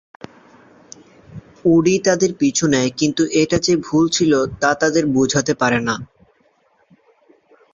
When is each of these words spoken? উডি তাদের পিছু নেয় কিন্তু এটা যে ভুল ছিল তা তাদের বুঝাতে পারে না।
উডি 1.65 1.95
তাদের 2.07 2.31
পিছু 2.39 2.65
নেয় 2.67 2.89
কিন্তু 2.99 3.23
এটা 3.41 3.57
যে 3.65 3.73
ভুল 3.85 4.05
ছিল 4.09 4.31
তা 4.61 4.71
তাদের 4.81 5.03
বুঝাতে 5.15 5.53
পারে 5.61 5.79
না। 5.87 5.95